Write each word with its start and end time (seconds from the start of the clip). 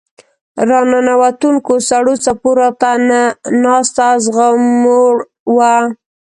راننوتونکو 0.69 1.73
سړو 1.89 2.13
څپو 2.23 2.51
راته 2.59 2.91
نه 3.09 3.21
ناسته 3.63 4.07
زغموړ 4.25 5.15
وه. 5.55 5.73